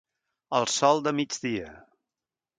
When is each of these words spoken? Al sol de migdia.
Al 0.59 0.65
sol 0.75 1.03
de 1.09 1.13
migdia. 1.19 1.69